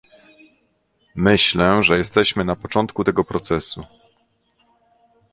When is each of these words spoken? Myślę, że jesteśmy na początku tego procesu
Myślę, 1.15 1.83
że 1.83 1.97
jesteśmy 1.97 2.45
na 2.45 2.55
początku 2.55 3.03
tego 3.03 3.23
procesu 3.23 3.85